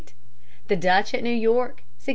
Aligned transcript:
The 0.67 0.75
Dutch 0.75 1.13
at 1.13 1.21
New 1.21 1.29
York 1.29 1.83
1613. 2.01 2.09